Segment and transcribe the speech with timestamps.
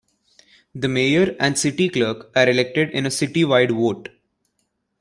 [0.73, 4.09] The mayor and city clerk are elected in a citywide vote.